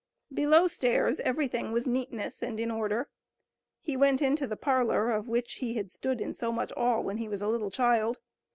Below 0.33 0.65
stairs 0.65 1.19
everything 1.19 1.71
was 1.71 1.85
neatness 1.85 2.41
and 2.41 2.59
in 2.59 2.71
order. 2.71 3.07
He 3.81 3.95
went 3.95 4.19
into 4.19 4.47
the 4.47 4.57
parlor, 4.57 5.11
of 5.11 5.27
which 5.27 5.57
he 5.57 5.75
had 5.75 5.91
stood 5.91 6.19
in 6.19 6.33
so 6.33 6.51
much 6.51 6.73
awe, 6.75 7.01
when 7.01 7.17
he 7.17 7.29
was 7.29 7.43
a 7.43 7.47
little 7.47 7.69
child. 7.69 8.17